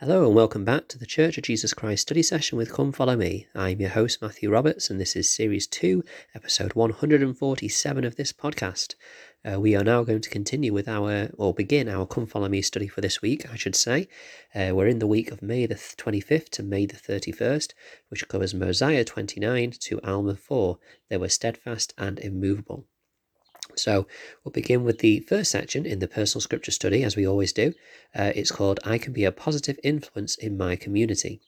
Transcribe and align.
Hello 0.00 0.26
and 0.26 0.34
welcome 0.34 0.62
back 0.62 0.88
to 0.88 0.98
the 0.98 1.06
Church 1.06 1.38
of 1.38 1.44
Jesus 1.44 1.72
Christ 1.72 2.02
study 2.02 2.22
session 2.22 2.58
with 2.58 2.70
Come 2.70 2.92
Follow 2.92 3.16
Me. 3.16 3.46
I'm 3.54 3.80
your 3.80 3.88
host 3.88 4.20
Matthew 4.20 4.50
Roberts 4.50 4.90
and 4.90 5.00
this 5.00 5.16
is 5.16 5.26
series 5.26 5.66
2, 5.66 6.04
episode 6.34 6.74
147 6.74 8.04
of 8.04 8.16
this 8.16 8.30
podcast. 8.30 8.94
Uh, 9.42 9.58
we 9.58 9.74
are 9.74 9.82
now 9.82 10.04
going 10.04 10.20
to 10.20 10.28
continue 10.28 10.70
with 10.70 10.86
our, 10.86 11.30
or 11.38 11.54
begin 11.54 11.88
our 11.88 12.06
Come 12.06 12.26
Follow 12.26 12.50
Me 12.50 12.60
study 12.60 12.88
for 12.88 13.00
this 13.00 13.22
week, 13.22 13.50
I 13.50 13.56
should 13.56 13.74
say. 13.74 14.06
Uh, 14.54 14.72
we're 14.74 14.86
in 14.86 14.98
the 14.98 15.06
week 15.06 15.32
of 15.32 15.40
May 15.40 15.64
the 15.64 15.76
25th 15.76 16.50
to 16.50 16.62
May 16.62 16.84
the 16.84 16.98
31st, 16.98 17.72
which 18.10 18.28
covers 18.28 18.52
Mosiah 18.52 19.02
29 19.02 19.70
to 19.80 20.00
Alma 20.02 20.36
4. 20.36 20.78
They 21.08 21.16
were 21.16 21.30
steadfast 21.30 21.94
and 21.96 22.18
immovable. 22.18 22.84
So 23.76 24.06
we'll 24.42 24.52
begin 24.52 24.84
with 24.84 24.98
the 24.98 25.20
first 25.20 25.50
section 25.50 25.86
in 25.86 25.98
the 25.98 26.08
personal 26.08 26.40
scripture 26.40 26.72
study, 26.72 27.04
as 27.04 27.16
we 27.16 27.26
always 27.26 27.52
do. 27.52 27.74
Uh, 28.14 28.32
it's 28.34 28.50
called 28.50 28.80
I 28.84 28.98
Can 28.98 29.12
Be 29.12 29.24
a 29.24 29.32
Positive 29.32 29.78
Influence 29.84 30.36
in 30.36 30.56
My 30.56 30.76
Community. 30.76 31.40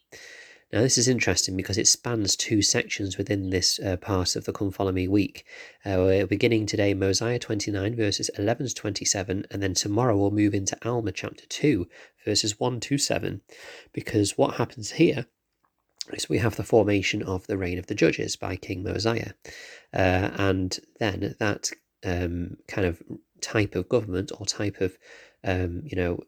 Now, 0.71 0.83
this 0.83 0.99
is 0.99 1.09
interesting 1.09 1.57
because 1.57 1.79
it 1.79 1.89
spans 1.89 2.37
two 2.37 2.61
sections 2.61 3.17
within 3.17 3.49
this 3.49 3.81
uh, 3.81 3.97
part 3.97 4.37
of 4.37 4.45
the 4.45 4.53
Come 4.53 4.71
Follow 4.71 4.93
Me 4.93 5.09
week. 5.09 5.47
Uh, 5.83 5.97
we're 5.97 6.27
beginning 6.27 6.67
today 6.67 6.93
Mosiah 6.93 7.39
29, 7.39 7.97
verses 7.97 8.31
11 8.37 8.67
to 8.67 8.75
27, 8.75 9.47
and 9.51 9.63
then 9.63 9.73
tomorrow 9.73 10.15
we'll 10.15 10.31
move 10.31 10.53
into 10.53 10.77
Alma 10.87 11.11
chapter 11.11 11.47
2, 11.47 11.89
verses 12.27 12.61
1 12.61 12.81
to 12.81 12.99
7, 12.99 13.41
because 13.95 14.37
what 14.37 14.57
happens 14.57 14.93
here 14.93 15.25
is 16.13 16.29
we 16.29 16.39
have 16.39 16.57
the 16.57 16.65
formation 16.65 17.23
of 17.23 17.47
the 17.47 17.57
reign 17.57 17.79
of 17.79 17.87
the 17.87 17.95
judges 17.95 18.37
by 18.37 18.55
King 18.55 18.83
Mosiah. 18.83 19.33
Uh, 19.95 20.31
and 20.37 20.81
then 21.01 21.35
that 21.39 21.71
um, 22.05 22.57
kind 22.67 22.87
of 22.87 23.03
type 23.41 23.75
of 23.75 23.89
government 23.89 24.33
or 24.39 24.47
type 24.47 24.81
of 24.81 24.97
um, 25.45 25.83
you 25.85 25.97
know 25.97 26.21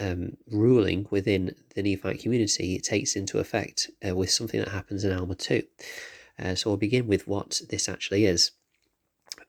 um, 0.00 0.36
ruling 0.50 1.06
within 1.10 1.54
the 1.74 1.82
Nephite 1.82 2.20
community, 2.20 2.76
it 2.76 2.84
takes 2.84 3.16
into 3.16 3.38
effect 3.38 3.90
uh, 4.06 4.14
with 4.14 4.30
something 4.30 4.60
that 4.60 4.70
happens 4.70 5.04
in 5.04 5.16
Alma 5.16 5.34
2. 5.34 5.62
Uh, 6.38 6.54
so 6.54 6.70
we'll 6.70 6.76
begin 6.76 7.08
with 7.08 7.26
what 7.26 7.60
this 7.68 7.88
actually 7.88 8.24
is. 8.24 8.52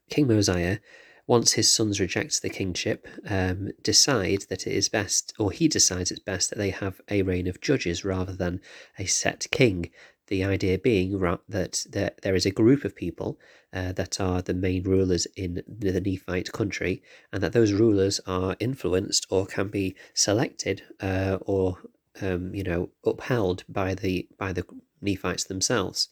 King 0.10 0.28
Mosiah, 0.28 0.80
once 1.28 1.54
his 1.54 1.72
sons 1.72 2.00
reject 2.00 2.42
the 2.42 2.50
kingship, 2.50 3.08
um, 3.30 3.70
decide 3.84 4.46
that 4.50 4.66
it 4.66 4.74
is 4.74 4.90
best, 4.90 5.34
or 5.38 5.52
he 5.52 5.68
decides 5.68 6.10
it's 6.10 6.20
best 6.20 6.50
that 6.50 6.58
they 6.58 6.72
have 6.72 7.00
a 7.10 7.22
reign 7.22 7.46
of 7.48 7.62
judges 7.62 8.04
rather 8.04 8.34
than 8.34 8.60
a 8.98 9.06
set 9.06 9.46
king 9.52 9.92
the 10.30 10.44
idea 10.44 10.78
being 10.78 11.20
that 11.50 11.86
there 12.24 12.36
is 12.36 12.46
a 12.46 12.52
group 12.52 12.86
of 12.86 12.96
people 12.96 13.38
uh, 13.74 13.92
that 13.94 14.20
are 14.22 14.42
the 14.42 14.54
main 14.54 14.84
rulers 14.84 15.28
in 15.36 15.64
the 15.68 16.00
Nephite 16.00 16.52
country, 16.52 17.04
and 17.34 17.44
that 17.44 17.54
those 17.54 17.74
rulers 17.74 18.22
are 18.26 18.56
influenced 18.60 19.28
or 19.30 19.46
can 19.46 19.68
be 19.68 19.96
selected 20.14 20.82
uh, 21.02 21.38
or 21.42 21.80
um, 22.22 22.54
you 22.56 22.64
know 22.64 22.90
upheld 23.06 23.64
by 23.68 23.94
the 23.94 24.28
by 24.38 24.54
the 24.54 24.66
Nephites 25.02 25.44
themselves. 25.44 26.10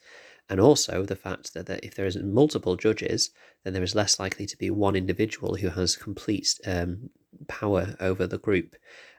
And 0.50 0.62
also 0.62 1.04
the 1.04 1.16
fact 1.16 1.54
that, 1.54 1.66
that 1.66 1.84
if 1.84 1.96
there 1.96 2.06
is 2.06 2.16
multiple 2.18 2.78
judges, 2.78 3.32
then 3.64 3.74
there 3.74 3.84
is 3.84 3.96
less 3.96 4.18
likely 4.18 4.46
to 4.46 4.58
be 4.58 4.70
one 4.70 4.96
individual 4.96 5.56
who 5.56 5.70
has 5.70 5.98
complete 5.98 6.58
um, 6.66 7.10
power 7.48 7.96
over 8.00 8.26
the 8.26 8.38
group. 8.38 8.76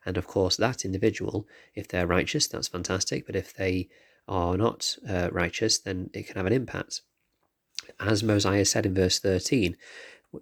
And 0.06 0.16
of 0.16 0.26
course, 0.26 0.56
that 0.56 0.86
individual, 0.86 1.46
if 1.74 1.86
they're 1.86 2.06
righteous, 2.06 2.48
that's 2.48 2.68
fantastic. 2.68 3.26
But 3.26 3.36
if 3.36 3.52
they 3.52 3.90
are 4.28 4.56
not 4.56 4.96
uh, 5.08 5.28
righteous, 5.32 5.78
then 5.78 6.10
it 6.12 6.26
can 6.26 6.36
have 6.36 6.46
an 6.46 6.52
impact. 6.52 7.02
As 7.98 8.22
Mosiah 8.22 8.64
said 8.64 8.86
in 8.86 8.94
verse 8.94 9.18
13, 9.18 9.76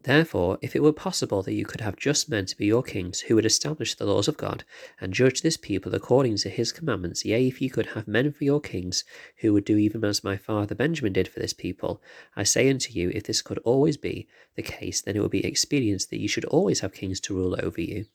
Therefore, 0.03 0.59
if 0.63 0.75
it 0.75 0.83
were 0.83 0.93
possible 0.93 1.45
that 1.45 1.55
you 1.55 1.65
could 1.65 1.81
have 1.81 1.97
just 1.97 2.29
men 2.29 2.45
to 2.47 2.57
be 2.57 2.67
your 2.67 2.83
kings, 2.83 3.21
who 3.21 3.37
would 3.37 3.47
establish 3.47 3.95
the 3.95 4.05
laws 4.05 4.27
of 4.27 4.37
God, 4.37 4.65
and 5.01 5.15
judge 5.15 5.43
this 5.43 5.57
people 5.57 5.95
according 5.95 6.39
to 6.39 6.49
his 6.49 6.73
commandments, 6.73 7.25
yea, 7.25 7.47
if 7.47 7.63
you 7.63 7.71
could 7.71 7.87
have 7.87 8.09
men 8.09 8.33
for 8.33 8.43
your 8.43 8.61
kings, 8.61 9.05
who 9.37 9.53
would 9.53 9.65
do 9.65 9.77
even 9.77 10.05
as 10.05 10.25
my 10.25 10.37
father 10.37 10.75
Benjamin 10.75 11.13
did 11.13 11.29
for 11.29 11.39
this 11.39 11.53
people, 11.53 12.03
I 12.35 12.43
say 12.43 12.69
unto 12.69 12.93
you, 12.93 13.11
if 13.11 13.23
this 13.23 13.43
could 13.43 13.59
always 13.59 13.97
be 13.97 14.27
the 14.57 14.63
case, 14.63 15.01
then 15.01 15.15
it 15.15 15.21
would 15.21 15.31
be 15.31 15.47
expedient 15.47 16.09
that 16.11 16.21
you 16.21 16.27
should 16.27 16.47
always 16.47 16.81
have 16.81 16.93
kings 16.93 17.21
to 17.21 17.37
rule 17.37 17.57
over 17.63 17.81
you. 17.81 18.07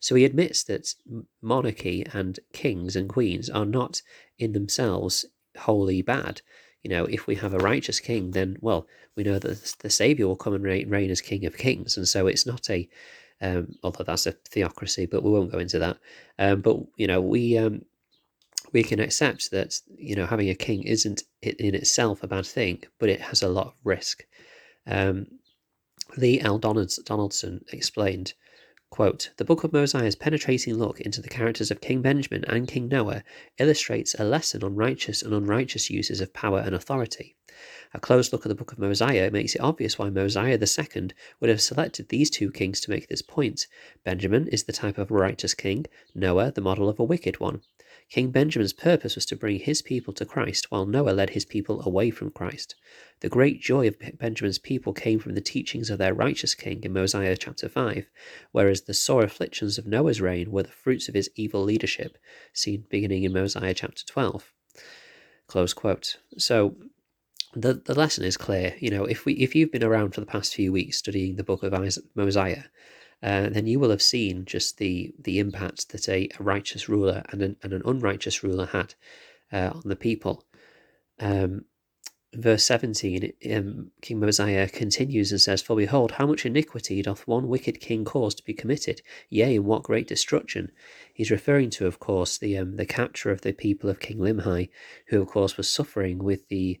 So 0.00 0.14
he 0.14 0.24
admits 0.24 0.64
that 0.64 0.94
monarchy 1.42 2.06
and 2.12 2.38
kings 2.52 2.96
and 2.96 3.08
queens 3.08 3.48
are 3.50 3.66
not 3.66 4.02
in 4.38 4.52
themselves 4.52 5.24
wholly 5.58 6.02
bad. 6.02 6.42
You 6.82 6.90
know, 6.90 7.04
if 7.06 7.26
we 7.26 7.34
have 7.36 7.54
a 7.54 7.58
righteous 7.58 7.98
king, 7.98 8.30
then, 8.30 8.58
well, 8.60 8.86
we 9.16 9.24
know 9.24 9.38
that 9.38 9.74
the 9.80 9.90
Saviour 9.90 10.28
will 10.28 10.36
come 10.36 10.54
and 10.54 10.64
reign, 10.64 11.10
as 11.10 11.20
King 11.20 11.44
of 11.44 11.56
Kings. 11.56 11.96
And 11.96 12.06
so 12.06 12.26
it's 12.26 12.46
not 12.46 12.70
a, 12.70 12.88
um, 13.40 13.74
although 13.82 14.04
that's 14.04 14.26
a 14.26 14.32
theocracy, 14.32 15.06
but 15.06 15.22
we 15.22 15.30
won't 15.30 15.50
go 15.50 15.58
into 15.58 15.78
that. 15.80 15.98
Um, 16.38 16.60
but, 16.60 16.78
you 16.96 17.06
know, 17.06 17.20
we. 17.20 17.58
Um, 17.58 17.82
we 18.72 18.82
can 18.82 19.00
accept 19.00 19.52
that 19.52 19.80
you 19.96 20.16
know 20.16 20.26
having 20.26 20.50
a 20.50 20.54
king 20.54 20.82
isn't 20.82 21.22
in 21.40 21.74
itself 21.74 22.22
a 22.22 22.26
bad 22.26 22.44
thing, 22.44 22.82
but 22.98 23.08
it 23.08 23.20
has 23.20 23.42
a 23.42 23.48
lot 23.48 23.68
of 23.68 23.74
risk. 23.84 24.26
Um, 24.86 25.26
Lee 26.16 26.40
L. 26.40 26.58
Donaldson 26.58 27.64
explained 27.72 28.34
Quote, 28.88 29.30
the 29.36 29.44
Book 29.44 29.64
of 29.64 29.72
Mosiah's 29.72 30.14
penetrating 30.14 30.74
look 30.74 31.00
into 31.00 31.20
the 31.20 31.28
characters 31.28 31.72
of 31.72 31.80
King 31.80 32.02
Benjamin 32.02 32.44
and 32.44 32.68
King 32.68 32.86
Noah 32.86 33.24
illustrates 33.58 34.14
a 34.14 34.24
lesson 34.24 34.62
on 34.62 34.76
righteous 34.76 35.22
and 35.22 35.34
unrighteous 35.34 35.90
uses 35.90 36.20
of 36.20 36.32
power 36.32 36.60
and 36.60 36.72
authority. 36.72 37.34
A 37.92 37.98
close 37.98 38.32
look 38.32 38.46
at 38.46 38.48
the 38.48 38.54
Book 38.54 38.70
of 38.70 38.78
Mosiah 38.78 39.30
makes 39.30 39.56
it 39.56 39.60
obvious 39.60 39.98
why 39.98 40.10
Mosiah 40.10 40.56
II 40.56 41.10
would 41.40 41.50
have 41.50 41.60
selected 41.60 42.08
these 42.08 42.30
two 42.30 42.52
kings 42.52 42.80
to 42.82 42.90
make 42.90 43.08
this 43.08 43.22
point. 43.22 43.66
Benjamin 44.04 44.46
is 44.48 44.64
the 44.64 44.72
type 44.72 44.98
of 44.98 45.10
a 45.10 45.14
righteous 45.14 45.54
king, 45.54 45.86
Noah 46.14 46.52
the 46.52 46.60
model 46.60 46.88
of 46.88 47.00
a 47.00 47.04
wicked 47.04 47.40
one. 47.40 47.62
King 48.08 48.30
Benjamin's 48.30 48.72
purpose 48.72 49.16
was 49.16 49.26
to 49.26 49.36
bring 49.36 49.58
his 49.58 49.82
people 49.82 50.14
to 50.14 50.24
Christ, 50.24 50.70
while 50.70 50.86
Noah 50.86 51.10
led 51.10 51.30
his 51.30 51.44
people 51.44 51.82
away 51.84 52.10
from 52.10 52.30
Christ. 52.30 52.76
The 53.20 53.28
great 53.28 53.60
joy 53.60 53.88
of 53.88 53.96
Benjamin's 54.18 54.58
people 54.58 54.92
came 54.92 55.18
from 55.18 55.34
the 55.34 55.40
teachings 55.40 55.90
of 55.90 55.98
their 55.98 56.14
righteous 56.14 56.54
king 56.54 56.84
in 56.84 56.92
Mosiah 56.92 57.36
chapter 57.36 57.68
5, 57.68 58.06
whereas 58.52 58.82
the 58.82 58.94
sore 58.94 59.24
afflictions 59.24 59.76
of 59.76 59.86
Noah's 59.86 60.20
reign 60.20 60.52
were 60.52 60.62
the 60.62 60.68
fruits 60.68 61.08
of 61.08 61.14
his 61.14 61.30
evil 61.34 61.62
leadership, 61.62 62.16
seen 62.52 62.86
beginning 62.88 63.24
in 63.24 63.32
Mosiah 63.32 63.74
chapter 63.74 64.04
12. 64.04 64.52
Close 65.48 65.74
quote. 65.74 66.18
So 66.38 66.76
the, 67.54 67.74
the 67.74 67.94
lesson 67.94 68.24
is 68.24 68.36
clear. 68.36 68.74
You 68.78 68.90
know, 68.90 69.04
if 69.04 69.24
we 69.24 69.34
if 69.34 69.54
you've 69.54 69.72
been 69.72 69.84
around 69.84 70.12
for 70.12 70.20
the 70.20 70.26
past 70.26 70.54
few 70.54 70.72
weeks 70.72 70.98
studying 70.98 71.36
the 71.36 71.44
book 71.44 71.62
of 71.62 71.74
Isaac, 71.74 72.04
Mosiah, 72.14 72.64
uh, 73.22 73.48
then 73.48 73.66
you 73.66 73.78
will 73.78 73.90
have 73.90 74.02
seen 74.02 74.44
just 74.44 74.78
the 74.78 75.14
the 75.18 75.38
impact 75.38 75.90
that 75.90 76.08
a, 76.08 76.28
a 76.38 76.42
righteous 76.42 76.88
ruler 76.88 77.22
and 77.30 77.42
an, 77.42 77.56
and 77.62 77.72
an 77.72 77.82
unrighteous 77.84 78.42
ruler 78.42 78.66
had 78.66 78.94
uh, 79.52 79.70
on 79.74 79.82
the 79.84 79.96
people. 79.96 80.44
Um, 81.18 81.64
verse 82.34 82.64
17, 82.64 83.32
um, 83.54 83.90
King 84.02 84.20
Mosiah 84.20 84.68
continues 84.68 85.32
and 85.32 85.40
says, 85.40 85.62
For 85.62 85.76
behold, 85.76 86.12
how 86.12 86.26
much 86.26 86.44
iniquity 86.44 87.02
doth 87.02 87.26
one 87.26 87.48
wicked 87.48 87.80
king 87.80 88.04
cause 88.04 88.34
to 88.34 88.44
be 88.44 88.52
committed, 88.52 89.00
yea, 89.30 89.56
and 89.56 89.64
what 89.64 89.82
great 89.82 90.06
destruction. 90.06 90.70
He's 91.14 91.30
referring 91.30 91.70
to, 91.70 91.86
of 91.86 91.98
course, 91.98 92.38
the 92.38 92.58
um, 92.58 92.76
the 92.76 92.86
capture 92.86 93.30
of 93.30 93.40
the 93.40 93.52
people 93.52 93.88
of 93.88 94.00
King 94.00 94.18
Limhi, 94.18 94.68
who, 95.08 95.22
of 95.22 95.28
course, 95.28 95.56
was 95.56 95.68
suffering 95.68 96.18
with 96.18 96.48
the 96.48 96.80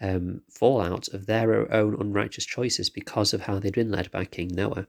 um, 0.00 0.42
fallout 0.50 1.08
of 1.08 1.26
their 1.26 1.72
own 1.72 1.96
unrighteous 1.98 2.44
choices 2.44 2.90
because 2.90 3.32
of 3.32 3.42
how 3.42 3.58
they'd 3.58 3.74
been 3.74 3.90
led 3.90 4.10
by 4.10 4.24
King 4.24 4.50
Noah. 4.52 4.88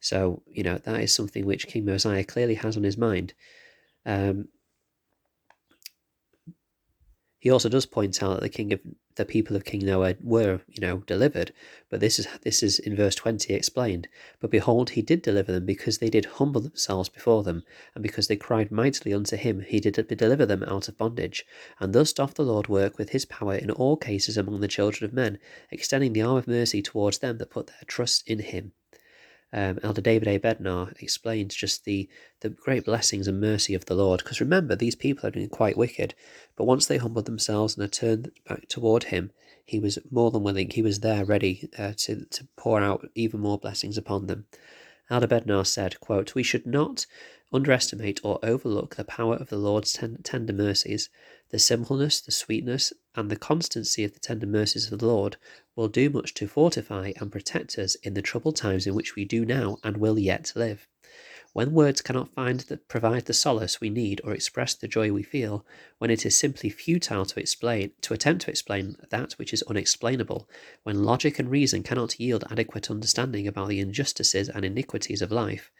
So, 0.00 0.42
you 0.46 0.62
know, 0.62 0.78
that 0.78 1.00
is 1.00 1.12
something 1.12 1.44
which 1.44 1.66
King 1.66 1.84
Mosiah 1.84 2.24
clearly 2.24 2.54
has 2.54 2.76
on 2.76 2.84
his 2.84 2.96
mind. 2.96 3.34
Um, 4.06 4.48
he 7.40 7.50
also 7.50 7.68
does 7.68 7.86
point 7.86 8.20
out 8.22 8.34
that 8.34 8.40
the 8.42 8.48
king 8.48 8.72
of 8.72 8.80
the 9.14 9.24
people 9.24 9.54
of 9.54 9.64
King 9.64 9.84
Noah 9.84 10.16
were, 10.20 10.60
you 10.68 10.80
know, 10.80 10.98
delivered, 10.98 11.52
but 11.88 12.00
this 12.00 12.18
is 12.18 12.26
this 12.42 12.62
is 12.64 12.78
in 12.80 12.96
verse 12.96 13.14
twenty 13.14 13.54
explained. 13.54 14.08
But 14.40 14.50
behold, 14.50 14.90
he 14.90 15.02
did 15.02 15.22
deliver 15.22 15.52
them 15.52 15.64
because 15.64 15.98
they 15.98 16.10
did 16.10 16.24
humble 16.24 16.60
themselves 16.60 17.08
before 17.08 17.44
them, 17.44 17.62
and 17.94 18.02
because 18.02 18.26
they 18.26 18.36
cried 18.36 18.72
mightily 18.72 19.14
unto 19.14 19.36
him, 19.36 19.60
he 19.60 19.78
did 19.78 19.94
deliver 20.08 20.46
them 20.46 20.64
out 20.64 20.88
of 20.88 20.98
bondage. 20.98 21.44
And 21.78 21.92
thus 21.92 22.12
doth 22.12 22.34
the 22.34 22.42
Lord 22.44 22.68
work 22.68 22.98
with 22.98 23.10
his 23.10 23.24
power 23.24 23.54
in 23.54 23.70
all 23.70 23.96
cases 23.96 24.36
among 24.36 24.60
the 24.60 24.68
children 24.68 25.08
of 25.08 25.14
men, 25.14 25.38
extending 25.70 26.12
the 26.12 26.22
arm 26.22 26.38
of 26.38 26.48
mercy 26.48 26.82
towards 26.82 27.18
them 27.18 27.38
that 27.38 27.50
put 27.50 27.68
their 27.68 27.84
trust 27.86 28.28
in 28.28 28.40
him 28.40 28.72
um, 29.52 29.78
Elder 29.82 30.00
David 30.00 30.28
A. 30.28 30.38
Bednar 30.38 30.92
explains 31.00 31.54
just 31.54 31.84
the, 31.84 32.08
the 32.40 32.50
great 32.50 32.84
blessings 32.84 33.26
and 33.26 33.40
mercy 33.40 33.74
of 33.74 33.86
the 33.86 33.94
Lord. 33.94 34.20
Because 34.22 34.40
remember, 34.40 34.76
these 34.76 34.94
people 34.94 35.22
had 35.22 35.32
been 35.32 35.48
quite 35.48 35.76
wicked, 35.76 36.14
but 36.56 36.64
once 36.64 36.86
they 36.86 36.98
humbled 36.98 37.26
themselves 37.26 37.74
and 37.74 37.82
had 37.82 37.92
turned 37.92 38.30
back 38.46 38.68
toward 38.68 39.04
Him, 39.04 39.30
He 39.64 39.78
was 39.78 39.98
more 40.10 40.30
than 40.30 40.42
willing, 40.42 40.70
He 40.70 40.82
was 40.82 41.00
there 41.00 41.24
ready 41.24 41.70
uh, 41.78 41.92
to, 41.98 42.26
to 42.26 42.46
pour 42.56 42.80
out 42.80 43.08
even 43.14 43.40
more 43.40 43.58
blessings 43.58 43.96
upon 43.96 44.26
them. 44.26 44.46
Elder 45.10 45.26
Bednar 45.26 45.66
said, 45.66 45.98
quote, 46.00 46.34
We 46.34 46.42
should 46.42 46.66
not 46.66 47.06
underestimate 47.50 48.20
or 48.22 48.38
overlook 48.42 48.96
the 48.96 49.04
power 49.04 49.36
of 49.36 49.48
the 49.48 49.56
Lord's 49.56 49.94
ten- 49.94 50.18
tender 50.22 50.52
mercies. 50.52 51.08
The 51.50 51.58
simpleness, 51.58 52.20
the 52.20 52.32
sweetness, 52.32 52.92
and 53.14 53.30
the 53.30 53.36
constancy 53.36 54.04
of 54.04 54.12
the 54.12 54.20
tender 54.20 54.46
mercies 54.46 54.92
of 54.92 54.98
the 54.98 55.06
Lord 55.06 55.38
will 55.78 55.86
do 55.86 56.10
much 56.10 56.34
to 56.34 56.48
fortify 56.48 57.12
and 57.18 57.30
protect 57.30 57.78
us 57.78 57.94
in 58.02 58.14
the 58.14 58.20
troubled 58.20 58.56
times 58.56 58.84
in 58.84 58.96
which 58.96 59.14
we 59.14 59.24
do 59.24 59.44
now 59.44 59.78
and 59.84 59.96
will 59.96 60.18
yet 60.18 60.52
live. 60.56 60.88
When 61.52 61.72
words 61.72 62.00
cannot 62.00 62.34
find 62.34 62.58
the, 62.60 62.78
provide 62.78 63.26
the 63.26 63.32
solace 63.32 63.80
we 63.80 63.88
need 63.88 64.20
or 64.24 64.32
express 64.32 64.74
the 64.74 64.88
joy 64.88 65.12
we 65.12 65.22
feel, 65.22 65.64
when 65.98 66.10
it 66.10 66.26
is 66.26 66.36
simply 66.36 66.68
futile 66.68 67.24
to 67.26 67.38
explain, 67.38 67.92
to 68.02 68.12
attempt 68.12 68.42
to 68.42 68.50
explain 68.50 68.96
that 69.10 69.34
which 69.34 69.52
is 69.52 69.62
unexplainable, 69.68 70.48
when 70.82 71.04
logic 71.04 71.38
and 71.38 71.48
reason 71.48 71.84
cannot 71.84 72.18
yield 72.18 72.42
adequate 72.50 72.90
understanding 72.90 73.46
about 73.46 73.68
the 73.68 73.78
injustices 73.78 74.48
and 74.48 74.64
iniquities 74.64 75.22
of 75.22 75.30
life, 75.30 75.70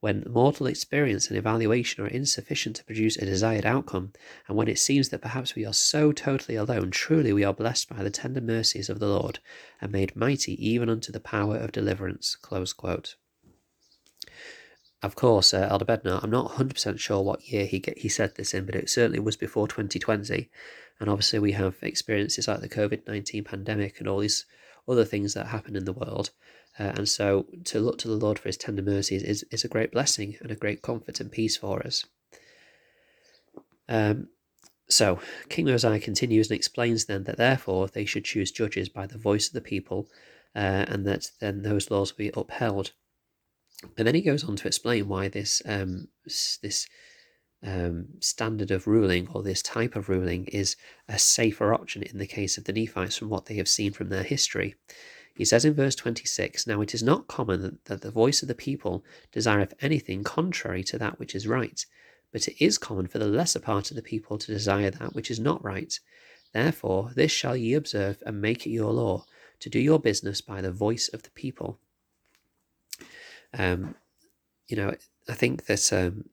when 0.00 0.24
mortal 0.28 0.66
experience 0.66 1.28
and 1.28 1.36
evaluation 1.36 2.02
are 2.02 2.08
insufficient 2.08 2.76
to 2.76 2.84
produce 2.84 3.16
a 3.16 3.24
desired 3.24 3.66
outcome, 3.66 4.12
and 4.48 4.56
when 4.56 4.68
it 4.68 4.78
seems 4.78 5.10
that 5.10 5.20
perhaps 5.20 5.54
we 5.54 5.64
are 5.64 5.74
so 5.74 6.10
totally 6.10 6.56
alone, 6.56 6.90
truly 6.90 7.32
we 7.32 7.44
are 7.44 7.52
blessed 7.52 7.88
by 7.88 8.02
the 8.02 8.10
tender 8.10 8.40
mercies 8.40 8.88
of 8.88 8.98
the 8.98 9.08
Lord, 9.08 9.38
and 9.80 9.92
made 9.92 10.16
mighty 10.16 10.54
even 10.66 10.88
unto 10.88 11.12
the 11.12 11.20
power 11.20 11.56
of 11.56 11.72
deliverance. 11.72 12.36
Of 15.02 15.16
course, 15.16 15.54
uh, 15.54 15.66
Elder 15.70 15.86
Bednar, 15.86 16.22
I'm 16.22 16.30
not 16.30 16.52
100% 16.52 16.98
sure 16.98 17.22
what 17.22 17.48
year 17.48 17.64
he 17.64 17.78
get, 17.78 17.98
he 17.98 18.08
said 18.08 18.34
this 18.36 18.52
in, 18.52 18.66
but 18.66 18.74
it 18.74 18.90
certainly 18.90 19.18
was 19.18 19.36
before 19.36 19.66
2020. 19.66 20.50
And 20.98 21.08
obviously, 21.08 21.38
we 21.38 21.52
have 21.52 21.76
experiences 21.82 22.46
like 22.46 22.60
the 22.60 22.68
COVID 22.68 23.06
19 23.06 23.44
pandemic 23.44 23.98
and 23.98 24.08
all 24.08 24.18
these 24.18 24.44
other 24.88 25.04
things 25.04 25.34
that 25.34 25.46
happen 25.46 25.76
in 25.76 25.84
the 25.84 25.92
world. 25.92 26.30
Uh, 26.78 26.92
and 26.96 27.08
so 27.08 27.46
to 27.64 27.80
look 27.80 27.98
to 27.98 28.08
the 28.08 28.14
Lord 28.14 28.38
for 28.38 28.48
his 28.48 28.56
tender 28.56 28.82
mercies 28.82 29.22
is, 29.22 29.44
is 29.50 29.64
a 29.64 29.68
great 29.68 29.92
blessing 29.92 30.36
and 30.40 30.50
a 30.50 30.56
great 30.56 30.82
comfort 30.82 31.20
and 31.20 31.30
peace 31.30 31.56
for 31.56 31.84
us. 31.84 32.04
Um, 33.88 34.28
so 34.88 35.20
King 35.48 35.66
Mosiah 35.66 36.00
continues 36.00 36.50
and 36.50 36.56
explains 36.56 37.04
then 37.04 37.24
that 37.24 37.36
therefore 37.36 37.88
they 37.88 38.04
should 38.04 38.24
choose 38.24 38.50
judges 38.50 38.88
by 38.88 39.06
the 39.06 39.18
voice 39.18 39.48
of 39.48 39.52
the 39.52 39.60
people, 39.60 40.08
uh, 40.54 40.84
and 40.88 41.06
that 41.06 41.30
then 41.40 41.62
those 41.62 41.90
laws 41.90 42.12
will 42.12 42.24
be 42.24 42.32
upheld. 42.36 42.92
And 43.96 44.06
then 44.06 44.14
he 44.14 44.20
goes 44.20 44.44
on 44.44 44.56
to 44.56 44.66
explain 44.66 45.08
why 45.08 45.28
this 45.28 45.62
um, 45.64 46.08
this 46.24 46.86
um, 47.62 48.06
standard 48.20 48.70
of 48.70 48.86
ruling 48.86 49.28
or 49.32 49.42
this 49.42 49.62
type 49.62 49.96
of 49.96 50.08
ruling 50.08 50.46
is 50.46 50.76
a 51.08 51.18
safer 51.18 51.74
option 51.74 52.02
in 52.02 52.18
the 52.18 52.26
case 52.26 52.56
of 52.56 52.64
the 52.64 52.72
Nephites 52.72 53.16
from 53.16 53.28
what 53.28 53.46
they 53.46 53.56
have 53.56 53.68
seen 53.68 53.92
from 53.92 54.08
their 54.08 54.22
history. 54.22 54.74
He 55.34 55.44
says 55.44 55.64
in 55.64 55.74
verse 55.74 55.94
26 55.94 56.66
Now 56.66 56.80
it 56.80 56.94
is 56.94 57.02
not 57.02 57.28
common 57.28 57.78
that 57.84 58.02
the 58.02 58.10
voice 58.10 58.42
of 58.42 58.48
the 58.48 58.54
people 58.54 59.04
desireth 59.32 59.74
anything 59.80 60.24
contrary 60.24 60.82
to 60.84 60.98
that 60.98 61.18
which 61.18 61.34
is 61.34 61.46
right, 61.46 61.84
but 62.32 62.48
it 62.48 62.62
is 62.62 62.78
common 62.78 63.06
for 63.06 63.18
the 63.18 63.26
lesser 63.26 63.60
part 63.60 63.90
of 63.90 63.96
the 63.96 64.02
people 64.02 64.38
to 64.38 64.52
desire 64.52 64.90
that 64.90 65.14
which 65.14 65.30
is 65.30 65.40
not 65.40 65.62
right. 65.64 65.98
Therefore, 66.52 67.12
this 67.14 67.30
shall 67.30 67.56
ye 67.56 67.74
observe 67.74 68.22
and 68.26 68.40
make 68.40 68.66
it 68.66 68.70
your 68.70 68.92
law, 68.92 69.24
to 69.60 69.70
do 69.70 69.78
your 69.78 70.00
business 70.00 70.40
by 70.40 70.60
the 70.60 70.72
voice 70.72 71.08
of 71.08 71.22
the 71.22 71.30
people. 71.30 71.78
Um, 73.56 73.94
you 74.68 74.76
know, 74.76 74.94
I 75.28 75.34
think 75.34 75.66
that 75.66 75.92
um, 75.92 76.28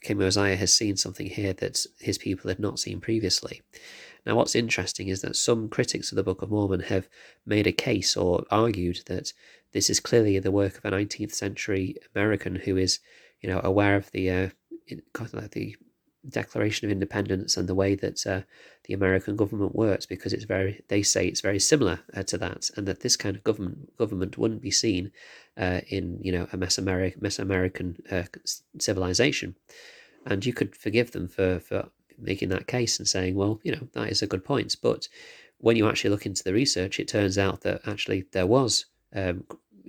King 0.00 0.18
Mosiah 0.18 0.56
has 0.56 0.72
seen 0.72 0.96
something 0.96 1.26
here 1.26 1.52
that 1.54 1.84
his 1.98 2.18
people 2.18 2.48
had 2.48 2.60
not 2.60 2.78
seen 2.78 3.00
previously. 3.00 3.62
Now, 4.24 4.36
what's 4.36 4.54
interesting 4.54 5.08
is 5.08 5.22
that 5.22 5.36
some 5.36 5.68
critics 5.68 6.12
of 6.12 6.16
the 6.16 6.22
Book 6.22 6.42
of 6.42 6.50
Mormon 6.50 6.80
have 6.80 7.08
made 7.46 7.66
a 7.66 7.72
case 7.72 8.16
or 8.16 8.44
argued 8.50 9.00
that 9.06 9.32
this 9.72 9.90
is 9.90 10.00
clearly 10.00 10.38
the 10.38 10.50
work 10.50 10.78
of 10.78 10.84
a 10.84 10.90
19th 10.90 11.32
century 11.32 11.96
American 12.14 12.56
who 12.56 12.76
is, 12.76 13.00
you 13.40 13.48
know, 13.48 13.60
aware 13.64 13.96
of 13.96 14.10
the 14.12 14.30
uh, 14.30 14.48
the 15.52 15.76
Declaration 16.28 16.86
of 16.86 16.92
Independence 16.92 17.56
and 17.56 17.68
the 17.68 17.74
way 17.74 17.94
that 17.94 18.26
uh, 18.26 18.42
the 18.84 18.94
American 18.94 19.36
government 19.36 19.74
works, 19.74 20.06
because 20.06 20.32
it's 20.32 20.44
very 20.44 20.82
they 20.88 21.02
say 21.02 21.26
it's 21.26 21.40
very 21.40 21.58
similar 21.58 22.00
uh, 22.14 22.22
to 22.24 22.38
that, 22.38 22.70
and 22.76 22.86
that 22.86 23.00
this 23.00 23.16
kind 23.16 23.36
of 23.36 23.44
government 23.44 23.96
government 23.96 24.38
wouldn't 24.38 24.62
be 24.62 24.70
seen 24.70 25.12
uh, 25.56 25.80
in 25.88 26.18
you 26.22 26.32
know 26.32 26.48
a 26.52 26.56
Mesoamerican 26.56 27.20
Mesoamerican 27.20 28.12
uh, 28.12 28.24
civilization, 28.78 29.54
and 30.26 30.44
you 30.44 30.52
could 30.52 30.76
forgive 30.76 31.12
them 31.12 31.28
for 31.28 31.60
for 31.60 31.90
making 32.18 32.48
that 32.50 32.66
case 32.66 32.98
and 32.98 33.08
saying, 33.08 33.34
well, 33.34 33.60
you 33.62 33.72
know, 33.72 33.88
that 33.92 34.10
is 34.10 34.22
a 34.22 34.26
good 34.26 34.44
point. 34.44 34.76
But 34.82 35.08
when 35.58 35.76
you 35.76 35.88
actually 35.88 36.10
look 36.10 36.26
into 36.26 36.44
the 36.44 36.52
research, 36.52 36.98
it 36.98 37.08
turns 37.08 37.38
out 37.38 37.62
that 37.62 37.80
actually 37.86 38.26
there 38.32 38.46
was 38.46 38.86
um, 39.14 39.44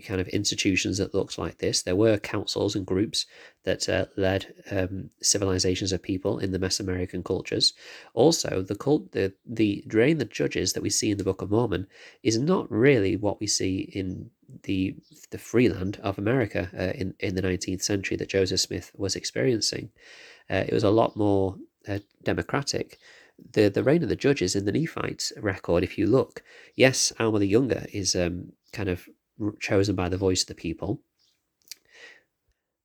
kind 0.05 0.21
of 0.21 0.27
institutions 0.29 0.97
that 0.97 1.13
looked 1.13 1.37
like 1.37 1.57
this. 1.57 1.81
There 1.81 1.95
were 1.95 2.17
councils 2.17 2.75
and 2.75 2.85
groups 2.85 3.25
that 3.63 3.87
uh, 3.89 4.05
led 4.15 4.53
um, 4.71 5.09
civilizations 5.21 5.91
of 5.91 6.01
people 6.01 6.39
in 6.39 6.51
the 6.51 6.59
Mesoamerican 6.59 7.23
cultures. 7.23 7.73
Also, 8.13 8.61
the 8.61 8.75
cult, 8.75 9.11
the 9.11 9.33
the 9.45 9.83
reign 9.87 10.17
the 10.17 10.25
judges 10.25 10.73
that 10.73 10.83
we 10.83 10.89
see 10.89 11.11
in 11.11 11.17
the 11.17 11.23
Book 11.23 11.41
of 11.41 11.51
Mormon 11.51 11.87
is 12.23 12.37
not 12.37 12.71
really 12.71 13.15
what 13.15 13.39
we 13.39 13.47
see 13.47 13.89
in 13.93 14.29
the 14.63 14.95
the 15.31 15.37
free 15.37 15.69
land 15.69 15.99
of 16.01 16.17
America 16.17 16.69
uh, 16.77 16.93
in 16.99 17.13
in 17.19 17.35
the 17.35 17.41
19th 17.41 17.83
century 17.83 18.17
that 18.17 18.29
Joseph 18.29 18.59
Smith 18.59 18.91
was 18.95 19.15
experiencing. 19.15 19.89
Uh, 20.49 20.63
it 20.67 20.73
was 20.73 20.83
a 20.83 20.89
lot 20.89 21.15
more 21.15 21.55
uh, 21.87 21.99
democratic. 22.23 22.97
The 23.53 23.69
the 23.69 23.83
reign 23.83 24.03
of 24.03 24.09
the 24.09 24.15
judges 24.15 24.55
in 24.55 24.65
the 24.65 24.71
Nephites 24.71 25.31
record, 25.37 25.83
if 25.83 25.97
you 25.97 26.07
look, 26.07 26.43
yes, 26.75 27.13
Alma 27.19 27.39
the 27.39 27.47
Younger 27.47 27.85
is 27.93 28.15
um, 28.15 28.51
kind 28.73 28.89
of 28.89 29.07
chosen 29.59 29.95
by 29.95 30.09
the 30.09 30.17
voice 30.17 30.41
of 30.41 30.47
the 30.47 30.55
people. 30.55 31.01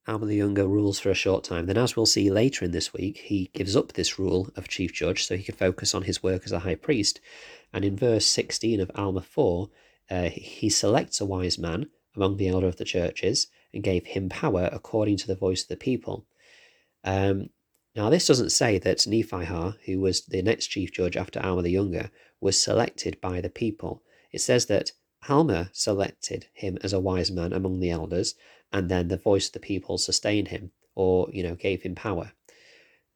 Alma 0.06 0.26
the 0.26 0.36
Younger 0.36 0.66
rules 0.66 1.00
for 1.00 1.10
a 1.10 1.14
short 1.14 1.44
time. 1.44 1.66
Then, 1.66 1.78
as 1.78 1.96
we'll 1.96 2.04
see 2.04 2.30
later 2.30 2.64
in 2.64 2.72
this 2.72 2.92
week, 2.92 3.18
he 3.18 3.50
gives 3.54 3.74
up 3.74 3.92
this 3.92 4.18
rule 4.18 4.50
of 4.54 4.68
chief 4.68 4.92
judge 4.92 5.24
so 5.24 5.36
he 5.36 5.42
can 5.42 5.54
focus 5.54 5.94
on 5.94 6.02
his 6.02 6.22
work 6.22 6.42
as 6.44 6.52
a 6.52 6.58
high 6.58 6.74
priest. 6.74 7.20
And 7.72 7.84
in 7.84 7.96
verse 7.96 8.26
16 8.26 8.80
of 8.80 8.90
Alma 8.94 9.22
4, 9.22 9.70
uh, 10.10 10.28
he 10.28 10.68
selects 10.68 11.20
a 11.20 11.26
wise 11.26 11.58
man 11.58 11.88
among 12.14 12.36
the 12.36 12.48
elder 12.48 12.66
of 12.66 12.76
the 12.76 12.84
churches 12.84 13.46
and 13.72 13.82
gave 13.82 14.06
him 14.06 14.28
power 14.28 14.68
according 14.72 15.16
to 15.18 15.26
the 15.26 15.34
voice 15.34 15.62
of 15.62 15.68
the 15.68 15.76
people. 15.76 16.26
Um, 17.02 17.48
now, 17.96 18.10
this 18.10 18.26
doesn't 18.26 18.50
say 18.50 18.78
that 18.78 18.98
Nephihah, 18.98 19.76
who 19.86 20.00
was 20.00 20.26
the 20.26 20.42
next 20.42 20.66
chief 20.66 20.92
judge 20.92 21.16
after 21.16 21.40
Alma 21.40 21.62
the 21.62 21.70
Younger, 21.70 22.10
was 22.40 22.60
selected 22.60 23.20
by 23.20 23.40
the 23.40 23.50
people. 23.50 24.02
It 24.32 24.40
says 24.40 24.66
that 24.66 24.92
Alma 25.28 25.70
selected 25.72 26.46
him 26.52 26.78
as 26.82 26.92
a 26.92 27.00
wise 27.00 27.30
man 27.30 27.52
among 27.52 27.80
the 27.80 27.90
elders, 27.90 28.34
and 28.72 28.90
then 28.90 29.08
the 29.08 29.16
voice 29.16 29.46
of 29.46 29.52
the 29.52 29.60
people 29.60 29.98
sustained 29.98 30.48
him, 30.48 30.72
or, 30.94 31.28
you 31.32 31.42
know, 31.42 31.54
gave 31.54 31.82
him 31.82 31.94
power. 31.94 32.32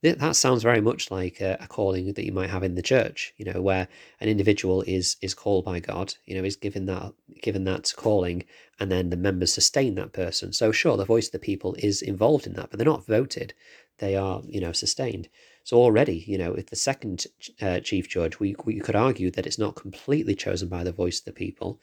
That 0.00 0.36
sounds 0.36 0.62
very 0.62 0.80
much 0.80 1.10
like 1.10 1.40
a, 1.40 1.66
calling 1.68 2.12
that 2.12 2.24
you 2.24 2.30
might 2.30 2.50
have 2.50 2.62
in 2.62 2.76
the 2.76 2.82
church, 2.82 3.34
you 3.36 3.44
know, 3.44 3.60
where 3.60 3.88
an 4.20 4.28
individual 4.28 4.82
is 4.82 5.16
is 5.20 5.34
called 5.34 5.64
by 5.64 5.80
God, 5.80 6.14
you 6.24 6.36
know, 6.36 6.44
is 6.44 6.54
given 6.54 6.86
that 6.86 7.14
given 7.42 7.64
that 7.64 7.92
calling, 7.96 8.44
and 8.78 8.92
then 8.92 9.10
the 9.10 9.16
members 9.16 9.52
sustain 9.52 9.96
that 9.96 10.12
person. 10.12 10.52
So 10.52 10.70
sure, 10.70 10.96
the 10.96 11.04
voice 11.04 11.26
of 11.26 11.32
the 11.32 11.40
people 11.40 11.74
is 11.80 12.00
involved 12.00 12.46
in 12.46 12.52
that, 12.52 12.70
but 12.70 12.78
they're 12.78 12.86
not 12.86 13.06
voted; 13.06 13.54
they 13.98 14.14
are, 14.14 14.42
you 14.46 14.60
know, 14.60 14.70
sustained. 14.70 15.28
So 15.68 15.76
already, 15.76 16.24
you 16.26 16.38
know, 16.38 16.54
if 16.54 16.68
the 16.68 16.76
second 16.76 17.26
uh, 17.60 17.80
chief 17.80 18.08
judge, 18.08 18.40
we, 18.40 18.56
we 18.64 18.80
could 18.80 18.96
argue 18.96 19.30
that 19.32 19.46
it's 19.46 19.58
not 19.58 19.76
completely 19.76 20.34
chosen 20.34 20.70
by 20.70 20.82
the 20.82 20.92
voice 20.92 21.18
of 21.18 21.26
the 21.26 21.32
people. 21.32 21.78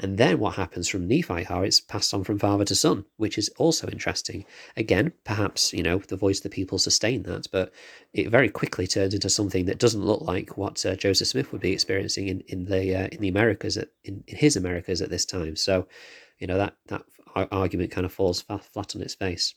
And 0.00 0.18
then 0.18 0.40
what 0.40 0.56
happens 0.56 0.88
from 0.88 1.06
Nephi, 1.06 1.44
Nephihah, 1.44 1.64
it's 1.64 1.78
passed 1.78 2.12
on 2.12 2.24
from 2.24 2.40
father 2.40 2.64
to 2.64 2.74
son, 2.74 3.04
which 3.16 3.38
is 3.38 3.48
also 3.50 3.86
interesting. 3.86 4.44
Again, 4.76 5.12
perhaps, 5.22 5.72
you 5.72 5.84
know, 5.84 5.98
the 5.98 6.16
voice 6.16 6.38
of 6.38 6.42
the 6.42 6.48
people 6.48 6.78
sustain 6.78 7.22
that, 7.22 7.46
but 7.52 7.72
it 8.12 8.28
very 8.28 8.48
quickly 8.48 8.88
turns 8.88 9.14
into 9.14 9.30
something 9.30 9.66
that 9.66 9.78
doesn't 9.78 10.04
look 10.04 10.22
like 10.22 10.58
what 10.58 10.84
uh, 10.84 10.96
Joseph 10.96 11.28
Smith 11.28 11.52
would 11.52 11.60
be 11.60 11.70
experiencing 11.70 12.26
in, 12.26 12.40
in 12.48 12.64
the 12.64 13.04
uh, 13.04 13.08
in 13.12 13.20
the 13.20 13.28
Americas, 13.28 13.76
at, 13.76 13.90
in, 14.02 14.24
in 14.26 14.36
his 14.36 14.56
Americas 14.56 15.00
at 15.00 15.10
this 15.10 15.24
time. 15.24 15.54
So, 15.54 15.86
you 16.40 16.48
know, 16.48 16.58
that, 16.58 16.74
that 16.88 17.02
argument 17.52 17.92
kind 17.92 18.04
of 18.04 18.12
falls 18.12 18.40
flat 18.42 18.96
on 18.96 19.00
its 19.00 19.14
face. 19.14 19.54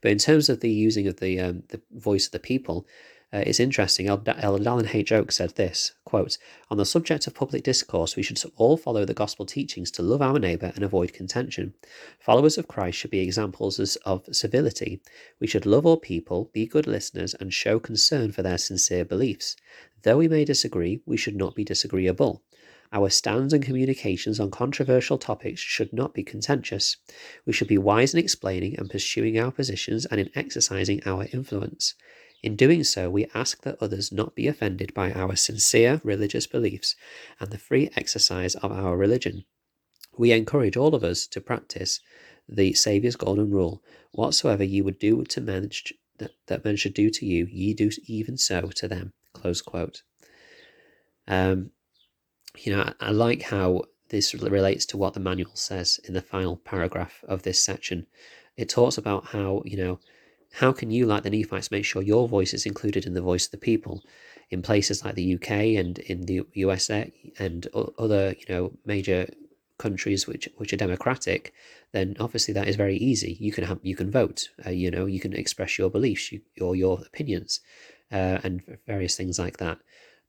But 0.00 0.12
in 0.12 0.18
terms 0.18 0.48
of 0.48 0.60
the 0.60 0.70
using 0.70 1.06
of 1.06 1.20
the 1.20 1.40
um, 1.40 1.62
the 1.68 1.80
voice 1.90 2.26
of 2.26 2.32
the 2.32 2.38
people, 2.38 2.86
uh, 3.34 3.42
it's 3.46 3.60
interesting. 3.60 4.06
Dallin 4.06 4.94
H. 4.94 5.10
Oaks 5.10 5.36
said 5.36 5.54
this 5.54 5.92
quote, 6.04 6.36
On 6.70 6.76
the 6.76 6.84
subject 6.84 7.26
of 7.26 7.34
public 7.34 7.62
discourse, 7.64 8.14
we 8.14 8.22
should 8.22 8.42
all 8.56 8.76
follow 8.76 9.06
the 9.06 9.14
gospel 9.14 9.46
teachings 9.46 9.90
to 9.92 10.02
love 10.02 10.20
our 10.20 10.38
neighbour 10.38 10.72
and 10.74 10.84
avoid 10.84 11.14
contention. 11.14 11.72
Followers 12.20 12.58
of 12.58 12.68
Christ 12.68 12.98
should 12.98 13.10
be 13.10 13.20
examples 13.20 13.96
of 14.04 14.26
civility. 14.32 15.00
We 15.40 15.46
should 15.46 15.64
love 15.64 15.86
all 15.86 15.96
people, 15.96 16.50
be 16.52 16.66
good 16.66 16.86
listeners, 16.86 17.34
and 17.40 17.54
show 17.54 17.80
concern 17.80 18.32
for 18.32 18.42
their 18.42 18.58
sincere 18.58 19.06
beliefs. 19.06 19.56
Though 20.02 20.18
we 20.18 20.28
may 20.28 20.44
disagree, 20.44 21.00
we 21.06 21.16
should 21.16 21.36
not 21.36 21.54
be 21.54 21.64
disagreeable. 21.64 22.42
Our 22.92 23.08
stands 23.08 23.54
and 23.54 23.64
communications 23.64 24.38
on 24.38 24.50
controversial 24.50 25.16
topics 25.16 25.60
should 25.60 25.92
not 25.92 26.12
be 26.12 26.22
contentious. 26.22 26.98
We 27.46 27.52
should 27.54 27.68
be 27.68 27.78
wise 27.78 28.12
in 28.12 28.20
explaining 28.20 28.78
and 28.78 28.90
pursuing 28.90 29.38
our 29.38 29.50
positions 29.50 30.04
and 30.06 30.20
in 30.20 30.30
exercising 30.34 31.00
our 31.06 31.26
influence. 31.32 31.94
In 32.42 32.56
doing 32.56 32.84
so, 32.84 33.08
we 33.08 33.26
ask 33.34 33.62
that 33.62 33.78
others 33.80 34.12
not 34.12 34.34
be 34.34 34.46
offended 34.46 34.92
by 34.92 35.12
our 35.12 35.36
sincere 35.36 36.00
religious 36.04 36.46
beliefs 36.46 36.94
and 37.40 37.50
the 37.50 37.58
free 37.58 37.88
exercise 37.96 38.56
of 38.56 38.72
our 38.72 38.96
religion. 38.96 39.44
We 40.18 40.32
encourage 40.32 40.76
all 40.76 40.94
of 40.94 41.04
us 41.04 41.26
to 41.28 41.40
practice 41.40 42.00
the 42.48 42.74
Saviour's 42.74 43.16
golden 43.16 43.50
rule 43.50 43.82
whatsoever 44.10 44.64
ye 44.64 44.82
would 44.82 44.98
do 44.98 45.24
to 45.24 45.40
men 45.40 45.70
that, 46.18 46.32
that 46.48 46.64
men 46.64 46.76
should 46.76 46.94
do 46.94 47.08
to 47.10 47.24
you, 47.24 47.46
ye 47.50 47.72
do 47.72 47.90
even 48.06 48.36
so 48.36 48.68
to 48.74 48.88
them. 48.88 49.12
Close 49.32 49.62
quote. 49.62 50.02
Um, 51.26 51.70
you 52.58 52.74
know, 52.74 52.92
I, 53.00 53.10
like 53.10 53.42
how 53.42 53.82
this 54.08 54.34
relates 54.34 54.84
to 54.86 54.96
what 54.96 55.14
the 55.14 55.20
manual 55.20 55.54
says 55.54 55.98
in 56.04 56.14
the 56.14 56.20
final 56.20 56.56
paragraph 56.56 57.24
of 57.26 57.42
this 57.42 57.62
section. 57.62 58.06
it 58.56 58.68
talks 58.68 58.98
about 58.98 59.26
how, 59.26 59.62
you 59.64 59.76
know, 59.76 59.98
how 60.52 60.70
can 60.72 60.90
you, 60.90 61.06
like 61.06 61.22
the 61.22 61.30
Nephites, 61.30 61.70
make 61.70 61.84
sure 61.84 62.02
your 62.02 62.28
voice 62.28 62.52
is 62.52 62.66
included 62.66 63.06
in 63.06 63.14
the 63.14 63.22
voice 63.22 63.46
of 63.46 63.52
the 63.52 63.56
people? 63.56 64.02
In 64.50 64.60
places 64.60 65.02
like 65.02 65.14
the 65.14 65.34
UK 65.34 65.50
and 65.80 65.98
in 65.98 66.26
the 66.26 66.42
USA 66.52 67.10
and 67.38 67.66
other, 67.98 68.34
you 68.38 68.54
know, 68.54 68.72
major 68.84 69.26
countries 69.78 70.26
which 70.26 70.48
which 70.58 70.72
are 70.72 70.76
democratic, 70.76 71.54
then 71.92 72.16
obviously 72.20 72.52
that 72.54 72.68
is 72.68 72.76
very 72.76 72.98
easy. 72.98 73.38
You 73.40 73.50
can 73.50 73.64
have 73.64 73.80
you 73.82 73.96
can 73.96 74.10
vote. 74.10 74.50
Uh, 74.66 74.70
you 74.70 74.90
know, 74.90 75.06
you 75.06 75.20
can 75.20 75.32
express 75.32 75.78
your 75.78 75.90
beliefs 75.90 76.30
you, 76.32 76.42
your 76.54 77.00
opinions, 77.06 77.60
uh, 78.12 78.38
and 78.44 78.62
various 78.86 79.16
things 79.16 79.38
like 79.38 79.56
that. 79.56 79.78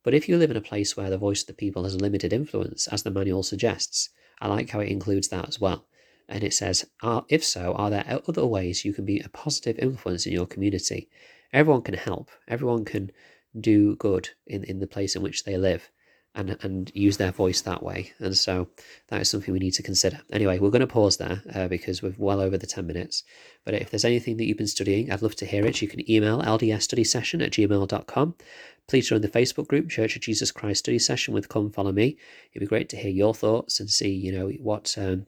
But 0.04 0.14
if 0.14 0.28
you 0.28 0.38
live 0.38 0.52
in 0.52 0.58
a 0.58 0.62
place 0.62 0.96
where 0.96 1.10
the 1.10 1.18
voice 1.18 1.42
of 1.42 1.48
the 1.48 1.54
people 1.54 1.86
has 1.86 2.00
limited 2.00 2.34
influence, 2.34 2.88
as 2.90 3.04
the 3.04 3.12
manual 3.12 3.42
suggests, 3.42 4.10
I 4.42 4.48
like 4.48 4.70
how 4.70 4.82
it 4.82 4.90
includes 4.90 5.30
that 5.30 5.48
as 5.48 5.62
well. 5.62 5.86
And 6.28 6.44
it 6.44 6.54
says, 6.54 6.86
if 7.30 7.44
so, 7.44 7.74
are 7.74 7.90
there 7.90 8.22
other 8.28 8.46
ways 8.46 8.86
you 8.86 8.94
can 8.94 9.06
be 9.06 9.20
a 9.20 9.30
positive 9.30 9.80
influence 9.80 10.26
in 10.26 10.34
your 10.34 10.46
community? 10.46 11.10
Everyone 11.52 11.82
can 11.82 11.96
help. 11.96 12.30
Everyone 12.48 12.86
can 12.86 13.12
do 13.60 13.96
good 13.96 14.30
in, 14.48 14.64
in 14.64 14.80
the 14.80 14.88
place 14.88 15.16
in 15.16 15.22
which 15.22 15.44
they 15.44 15.58
live 15.58 15.90
and, 16.36 16.58
and 16.62 16.92
use 16.94 17.18
their 17.18 17.32
voice 17.32 17.62
that 17.62 17.84
way. 17.84 18.14
And 18.20 18.38
so 18.38 18.68
that 19.08 19.22
is 19.22 19.30
something 19.30 19.54
we 19.54 19.60
need 19.60 19.76
to 19.76 19.84
consider. 19.84 20.22
Anyway, 20.32 20.60
we're 20.60 20.72
going 20.72 20.82
to 20.82 20.88
pause 20.88 21.18
there 21.18 21.42
uh, 21.54 21.68
because 21.68 22.02
we're 22.02 22.16
well 22.18 22.42
over 22.42 22.58
the 22.58 22.68
10 22.68 22.88
minutes. 22.88 23.24
But 23.66 23.76
if 23.76 23.90
there's 23.90 24.06
anything 24.06 24.38
that 24.38 24.46
you've 24.46 24.58
been 24.58 24.68
studying, 24.68 25.12
I'd 25.12 25.22
love 25.22 25.36
to 25.38 25.46
hear 25.46 25.66
it. 25.66 25.82
You 25.82 25.88
can 25.88 26.10
email 26.10 26.42
ldsstudysession 26.42 27.44
at 27.44 27.52
gmail.com. 27.52 28.36
Please 28.88 29.08
join 29.08 29.22
the 29.22 29.28
Facebook 29.28 29.68
group, 29.68 29.90
Church 29.90 30.16
of 30.16 30.22
Jesus 30.22 30.52
Christ 30.52 30.80
Study 30.80 31.00
Session 31.00 31.34
with 31.34 31.50
Come 31.50 31.72
Follow 31.72 31.92
Me. 31.92 32.18
It'd 32.52 32.62
be 32.62 32.66
great 32.68 32.90
to 32.90 32.98
hear 32.98 33.12
your 33.12 33.34
thoughts 33.34 33.80
and 33.80 33.90
see, 33.90 34.12
you 34.12 34.32
know, 34.32 34.50
what 34.60 34.96
um, 34.98 35.28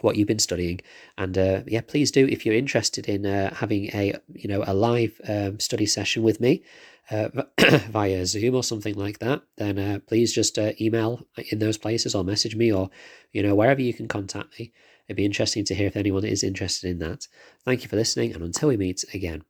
what 0.00 0.16
you've 0.16 0.28
been 0.28 0.38
studying 0.38 0.78
and 1.16 1.38
uh, 1.38 1.62
yeah 1.66 1.80
please 1.80 2.10
do 2.10 2.26
if 2.26 2.44
you're 2.44 2.54
interested 2.54 3.08
in 3.08 3.24
uh, 3.24 3.54
having 3.54 3.86
a 3.94 4.14
you 4.34 4.48
know 4.48 4.62
a 4.66 4.74
live 4.74 5.18
um, 5.26 5.58
study 5.58 5.86
session 5.86 6.22
with 6.22 6.38
me 6.38 6.62
via 7.90 8.26
zoom 8.26 8.54
or 8.54 8.64
something 8.64 8.94
like 8.94 9.18
that 9.20 9.42
then 9.56 9.78
uh, 9.78 9.98
please 10.06 10.32
just 10.32 10.58
uh, 10.58 10.72
email 10.80 11.26
in 11.50 11.58
those 11.58 11.78
places 11.78 12.14
or 12.14 12.24
message 12.24 12.56
me 12.56 12.72
or 12.72 12.90
you 13.32 13.42
know 13.42 13.54
wherever 13.54 13.80
you 13.80 13.94
can 13.94 14.08
contact 14.08 14.58
me. 14.58 14.72
It'd 15.06 15.16
be 15.16 15.24
interesting 15.24 15.64
to 15.66 15.74
hear 15.74 15.86
if 15.86 15.96
anyone 15.96 16.24
is 16.24 16.42
interested 16.42 16.90
in 16.90 16.98
that. 16.98 17.28
Thank 17.64 17.82
you 17.82 17.88
for 17.88 17.96
listening 17.96 18.34
and 18.34 18.42
until 18.42 18.68
we 18.70 18.76
meet 18.76 19.04
again 19.14 19.44